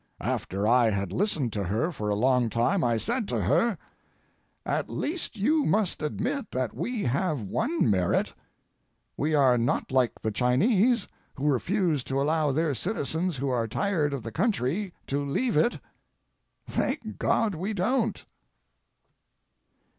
After 0.19 0.67
I 0.67 0.89
had 0.89 1.11
listened 1.13 1.53
to 1.53 1.63
her 1.65 1.91
for 1.91 2.09
a 2.09 2.15
long 2.15 2.49
time, 2.49 2.83
I 2.83 2.97
said 2.97 3.27
to 3.27 3.41
her: 3.41 3.77
"At 4.65 4.89
least 4.89 5.37
you 5.37 5.63
must 5.63 6.01
admit 6.01 6.49
that 6.49 6.73
we 6.73 7.03
have 7.03 7.43
one 7.43 7.87
merit. 7.87 8.33
We 9.15 9.35
are 9.35 9.59
not 9.59 9.91
like 9.91 10.19
the 10.19 10.31
Chinese, 10.31 11.07
who 11.35 11.45
refuse 11.45 12.03
to 12.05 12.19
allow 12.19 12.51
their 12.51 12.73
citizens 12.73 13.37
who 13.37 13.49
are 13.49 13.67
tired 13.67 14.11
of 14.11 14.23
the 14.23 14.31
country 14.31 14.91
to 15.05 15.23
leave 15.23 15.55
it. 15.55 15.77
Thank 16.67 17.19
God, 17.19 17.53
we 17.53 17.71
don't!" 17.71 18.25